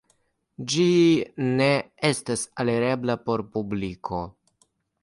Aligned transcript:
Ĝi 0.71 0.85
ne 1.61 1.67
estas 2.11 2.47
alirebla 2.65 3.21
por 3.29 3.47
publiko. 3.53 4.27